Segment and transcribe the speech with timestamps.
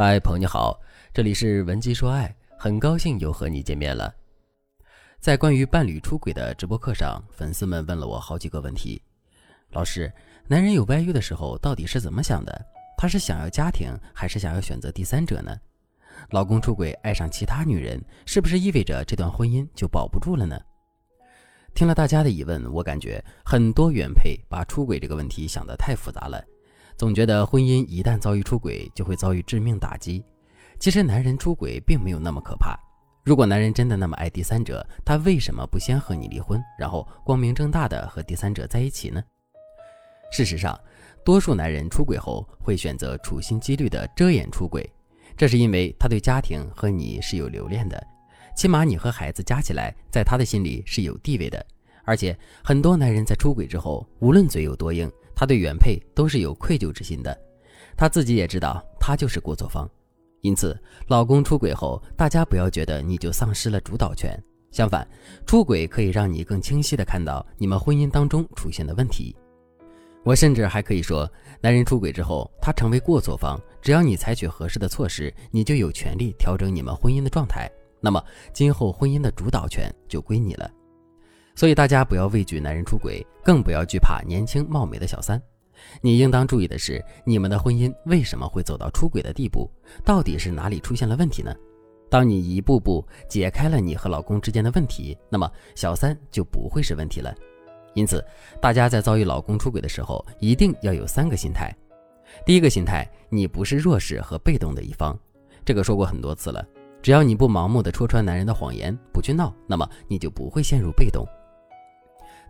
[0.00, 0.80] 嗨，朋友你好，
[1.12, 4.14] 这里是文姬说爱，很高兴又和你见面了。
[5.18, 9.02] 在关于伴侣出轨的直播课上，粉丝们问了我好几个问题。
[9.72, 10.08] 老师，
[10.46, 12.64] 男人有外遇的时候到底是怎么想的？
[12.96, 15.52] 他是想要家庭，还是想要选择第三者呢？
[16.30, 20.56] 老公出轨爱上其他女人，是不是意味着这段婚姻就保不住了呢？
[21.74, 26.40] 听了大家的疑问，我感觉很多原配把出轨这个问题想得太复杂了。
[26.98, 30.20] 总觉得婚姻一旦遭遇出轨，就会遭遇致命打击。
[30.80, 32.76] 其实男人出轨并没有那么可怕。
[33.24, 39.22] 如果男人真的那么爱第三者，他为什么不先和你离婚，然后光明正大的和第三者在一起呢？
[40.32, 40.76] 事实上，
[41.24, 44.84] 多数男人出轨后会选择处心积虑的遮掩出轨，
[45.36, 48.04] 这是因为他对家庭和你是有留恋的，
[48.56, 51.64] 起码你和孩子加起来在他的心里是有地位的。
[52.04, 55.08] 而且很多男人在出轨之后，无论嘴有多硬。
[55.38, 57.40] 他对原配都是有愧疚之心的，
[57.96, 59.88] 他自己也知道他就是过错方，
[60.40, 64.36] 因此老公出轨后，大家不要觉得你就丧失了主导权，
[64.72, 65.08] 相反，
[65.46, 69.36] 出轨可以让你更清晰的看到你们婚姻当中出现的问题。
[70.24, 71.30] 我甚至还可以说，
[71.60, 78.20] 男人出轨之后，他成为过错方，只要你采取合适的措施，你就有权利调整你们婚姻的状态，那么
[78.52, 80.68] 今后婚姻的主导权就归你了。
[81.58, 85.42] 所以大家不要畏惧男人出轨，更不要惧怕年轻貌美的小三。
[86.00, 89.68] 你应当注意的是，你们的婚姻为什么会走到出轨的地步？
[90.04, 91.52] 到底是哪里出现了问题呢？
[92.08, 97.34] 当你一步步解开了你和老公之间的问题，那么小三就不会是问题了。
[97.92, 98.24] 因此，
[98.62, 101.76] 大家在遭遇老公出轨的时候，一定要有三个心态。
[102.46, 105.18] 第一个心态，你不是弱势和被动的一方，
[105.64, 106.64] 这个说过很多次了。
[107.02, 111.26] 只要你不盲目的戳穿男人的谎言，不去闹，那么你就不会陷入被动。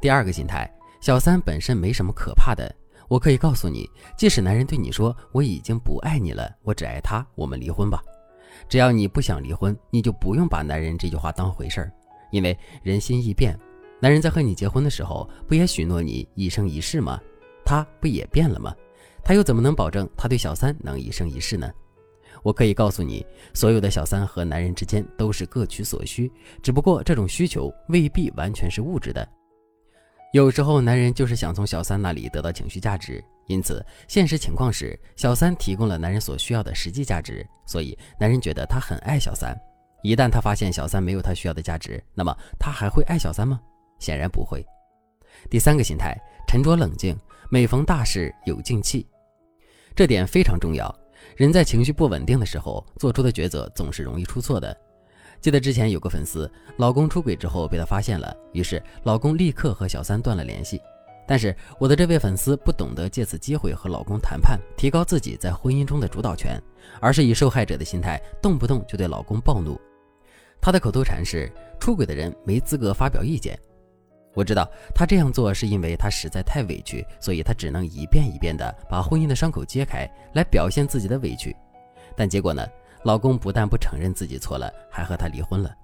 [0.00, 2.72] 第二个心态，小三本身没什么可怕的。
[3.08, 8.02] 我可以告诉你，即使男人对你说我已经不爱你了，我只爱他，我们离婚吧。
[8.68, 11.92] 只要你不想离婚，你就不用把男人这句话当回事儿，
[12.30, 13.58] 因为人心易变。
[14.00, 17.20] 男人在和你结婚的时候，不也许诺你一生一世吗？
[17.64, 18.74] 他不也变了吗？
[19.24, 21.70] 他又怎么能保证他对小三能一生一世呢？
[22.42, 26.30] 我可以告诉你，所有的小三和男人之间都是各取所需，
[26.62, 29.28] 只不过这种需求未必完全是物质的。
[30.32, 39.58] 有时候，男人就是想从小三那里得到情绪价值，因此现实情况是，小三提供了男人所需要的实际价值，所以男人觉得他很爱小三。
[40.02, 43.58] 一旦他发现小三没有他需要的价值，那么他还会爱小三吗？
[43.98, 44.64] 显然不会。
[45.48, 46.14] 第三个心态，
[46.46, 47.18] 沉着冷静，
[47.50, 49.06] 每逢大事有静气，
[49.96, 50.94] 这点非常重要。
[51.36, 54.76] 人在情绪不稳定的时候，做出的抉择总是容易出错的。
[55.40, 60.80] 记得之前有个粉丝，老公出轨之后被她发现了，于是老公立刻和小三断了联系。
[61.26, 66.60] 但是我的这位粉丝不懂得借此机会和老公谈判，提高自己在婚姻中的主导权，
[67.00, 69.78] 而是以受害者的心态，动不动就对老公暴怒。
[70.60, 73.58] 他的口头禅是：“出轨的人没资格发表意见。”
[74.34, 81.54] 我知道他这样做是因为他实在太委屈，所以他只能一遍一遍地把婚姻的伤口揭开，来表现自己的委屈。
[82.16, 82.66] 但结果呢？
[83.04, 85.74] 老公不但不承认自己错了，还和他离婚了。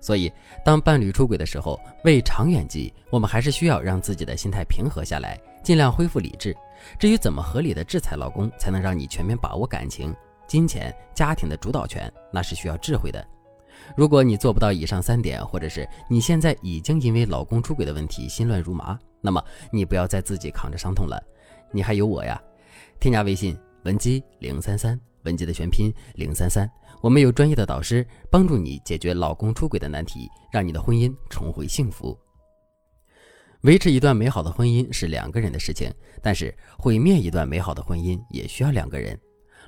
[0.00, 0.32] 所以，
[0.64, 6.56] 当伴侣出轨的时候，为长远计，我们还是需要让自己的心态平和下来，尽量恢复理智。
[6.98, 10.14] 至于怎么合理的制裁老公，才能让你全面把握感情、
[10.46, 13.26] 金钱、家庭的主导权，那是需要智慧的。
[13.96, 19.42] 如果你做不到以上三点，或者是你现在已经因为老公出轨的问题心乱如麻，那么
[19.72, 21.20] 你不要再自己扛着伤痛了，
[21.72, 22.40] 你还有我呀。
[23.00, 24.98] 添加微信文姬零三三。
[25.28, 26.66] 文集的全拼零三三，
[27.02, 32.18] 我们有专业的导师帮助你解决老公出轨的难题，让你的婚姻重回幸福。
[33.60, 39.18] 维持一段美好的婚姻是两个人的事情，但是毁灭一段美好的婚姻也需要两个人。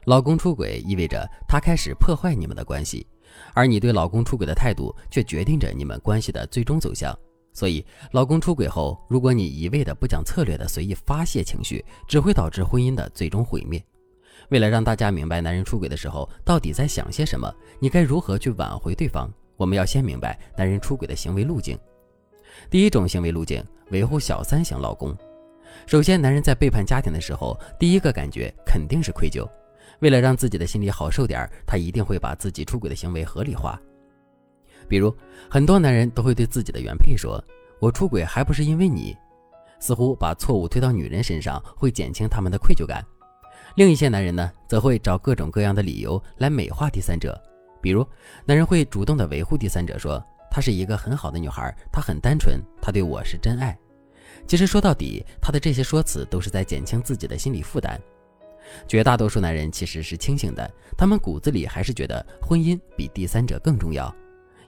[0.06, 3.06] 老公出轨意味着他开始破坏你们的关系，
[3.52, 7.14] 而你对老公出轨的态度却决定着你们关系的最终走向。
[7.52, 13.84] 所以，老公出轨后，如果你一味的不讲策略的随意发泄情绪，只会导致婚姻的最终毁灭。
[14.48, 19.30] 为了让大家明白男人出轨的时候到底在想些什么，你该如何去挽回对方？
[19.56, 21.78] 我们要先明白男人出轨的行为路径。
[22.68, 25.16] 第一种行为路径，维护小三型老公。
[25.86, 29.48] 首先，男人在背叛家庭的时候，第一个感觉肯定是愧疚。
[30.00, 33.80] 为了让自己的心里好受点，他一定会把自己出轨的行为合理化。
[34.88, 35.14] 比如，
[35.48, 37.42] 很多男人都会对自己的原配说
[37.80, 39.16] ：“我出轨还不是因为你。”
[39.78, 43.04] 似乎把错误推到女人身上，会减轻他们的愧疚感。
[43.76, 47.40] 另一些男人呢，则会找各种各样的理由来美化第三者，
[47.80, 48.06] 比如，
[48.44, 53.76] 男人会主动的维护第三者，说她是一个很好的女孩，她很单纯，她对我是真爱。
[54.46, 58.00] 其实说到底，他的这些说辞都是在减轻自己的心理负担。
[58.86, 64.12] 绝大多数男人其实是清醒的，他们骨子里还是觉得婚姻比第三者更重要。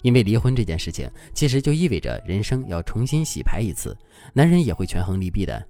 [0.02, 3.96] 因为离婚这件事情，其实就意味着人生要重新洗牌一次，
[4.32, 5.64] 男人也会权衡利弊的。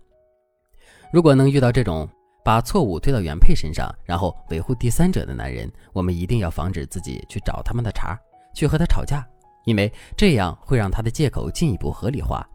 [1.12, 2.08] 如果能遇到这种
[2.44, 8.18] 把错误推到原配身上，然后维护第三者的男人，我们一定要防止自己去找他们的茬，
[8.54, 9.26] 去和他吵架，
[9.64, 12.46] 因为这样会让他的借口进一步合理化。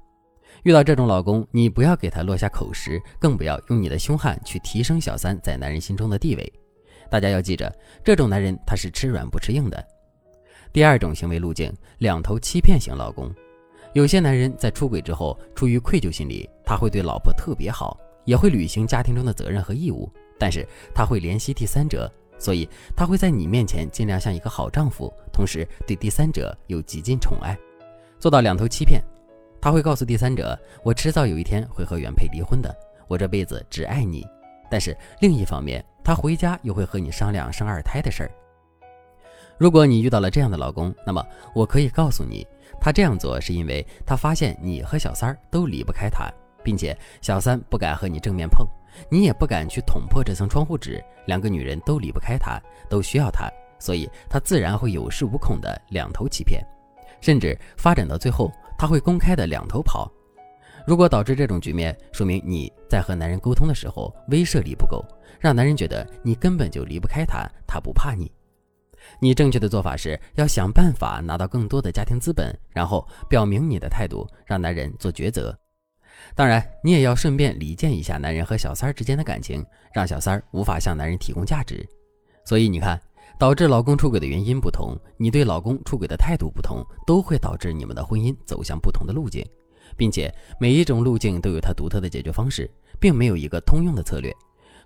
[0.63, 6.53] 遇到这种老公，你不要给他落下口实，更不要用你的凶悍去提升小三在男人心中的地位。
[7.09, 7.73] 大家要记着，
[8.03, 9.85] 这种男人他是吃软不吃硬的。
[10.73, 13.33] 第二种行为路径，两头欺骗型老公。
[13.93, 17.97] 有些男人在出轨之后，出于愧疚心理，他会对老婆特别好，
[18.27, 27.57] 也会履行家庭中的责任和义务，但是他会怜惜第三者，所以他会在你面前尽量像一个好丈夫，同时对第三者又极尽宠爱，
[28.19, 29.01] 做到两头欺骗。
[29.61, 32.75] 他会告诉第三者：“我迟早有一天会和原配离婚的，
[33.07, 34.27] 我这辈子只爱你。”
[34.69, 38.31] 但是另一方面，他回家又会和你商量生二胎的事儿。
[39.57, 41.25] 如果你遇到了这样的老公，那么
[41.55, 42.45] 我可以告诉你，
[42.79, 46.29] 他这样做是因为他发现你和小三儿都离不开他，
[46.67, 48.67] 并且小三不敢和你正面碰，
[49.09, 53.49] 你也不敢去捅破这层窗户纸，两个女人都离不开他，都需要他，
[53.79, 56.61] 所以他自然会有恃无恐的两头欺骗，
[57.21, 60.11] 甚至发展到最后，他会公开的两头跑。
[60.85, 65.01] 如果导致这种局面，说明你在和男人沟通的时候威慑力不够，
[65.39, 68.29] 让男人觉得你根本就离不开他，他不怕你。
[69.21, 75.57] 你正确的做法是要想办法拿到更多的家庭资本，然后表明你的态度，让男人做抉择。
[76.35, 81.87] 当然，你也要顺便离间一下男人和小三儿之间的感情，让小三儿无法向男人提供价值。
[82.45, 82.99] 所以你看，
[83.39, 89.45] 导致老公出轨的原因不同，你对老公出轨的态度不同，都会导致你们的婚姻走向不同的路径，
[89.95, 92.69] 并且每一种路径都有它独特的解决方式，
[92.99, 94.33] 并没有一个通用的策略。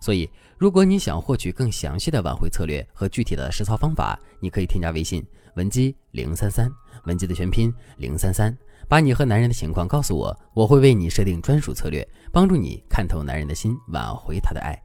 [0.02, 0.28] 所以，
[0.58, 5.24] 如果你想获取更详细的挽回策略和具体的实操方法，你可以添加微信
[5.56, 6.70] 文姬零三三，
[7.06, 8.58] 文姬的全拼零三三，
[8.90, 14.76] 把你和男人的情况告诉我，我会为你设定专属策略，帮助你看透男人的心，挽回他的爱。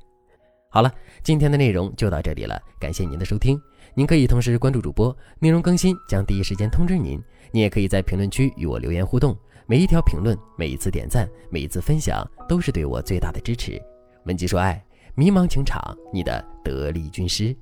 [0.68, 0.92] 好了，
[1.22, 3.58] 今天的内容就到这里了，感谢您的收听。
[3.94, 7.18] 您可以同时关注主播，内容更新将第一时间通知您。
[7.50, 9.34] 你也可以在评论区与我留言互动，
[9.66, 13.80] 每一条评论、每一次点赞、每一次分享，都是对我最大的支持。
[14.26, 14.85] 文姬说爱。
[15.18, 15.80] 迷茫情场，
[16.12, 17.56] 你的得力军师。